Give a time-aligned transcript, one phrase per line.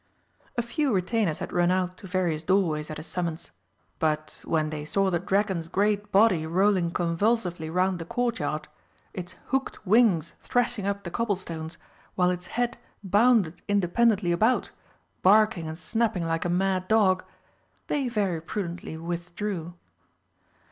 [0.57, 3.51] A few retainers had run out to various doorways at his summons,
[3.99, 8.67] but when they saw the dragon's great body rolling convulsively round the Courtyard,
[9.13, 11.77] its hooked wings thrashing up the cobblestones,
[12.15, 14.71] while its head bounded independently about,
[15.21, 17.23] barking and snapping like a mad dog,
[17.85, 19.75] they very prudently withdrew.